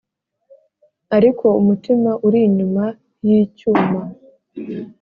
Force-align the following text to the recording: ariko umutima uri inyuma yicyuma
ariko 1.17 1.45
umutima 1.61 2.11
uri 2.25 2.39
inyuma 2.47 2.85
yicyuma 3.27 4.01